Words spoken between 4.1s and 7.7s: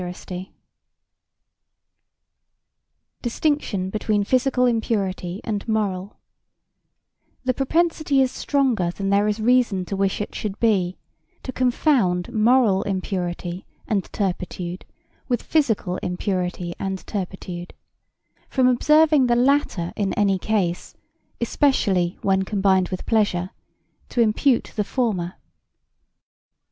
physical impurity and moral The